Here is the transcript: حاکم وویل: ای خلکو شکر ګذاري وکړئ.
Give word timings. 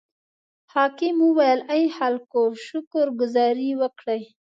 حاکم 0.73 1.15
وویل: 1.23 1.59
ای 1.75 1.83
خلکو 1.97 2.41
شکر 2.67 3.07
ګذاري 3.19 3.71
وکړئ. 3.81 4.21